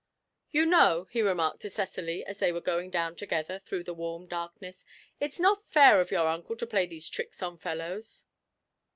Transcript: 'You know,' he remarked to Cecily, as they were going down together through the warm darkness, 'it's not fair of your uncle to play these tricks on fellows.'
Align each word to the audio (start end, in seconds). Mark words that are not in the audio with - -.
'You 0.49 0.65
know,' 0.65 1.05
he 1.11 1.21
remarked 1.21 1.59
to 1.61 1.69
Cecily, 1.69 2.25
as 2.25 2.39
they 2.39 2.51
were 2.51 2.59
going 2.59 2.89
down 2.89 3.15
together 3.15 3.59
through 3.59 3.83
the 3.83 3.93
warm 3.93 4.25
darkness, 4.25 4.83
'it's 5.19 5.39
not 5.39 5.69
fair 5.69 6.01
of 6.01 6.09
your 6.09 6.27
uncle 6.27 6.55
to 6.55 6.65
play 6.65 6.87
these 6.87 7.07
tricks 7.07 7.43
on 7.43 7.59
fellows.' 7.59 8.25